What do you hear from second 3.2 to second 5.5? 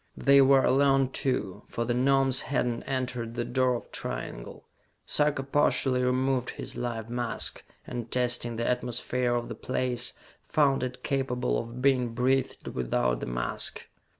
the door of triangle. Sarka